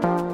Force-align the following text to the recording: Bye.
Bye. 0.00 0.29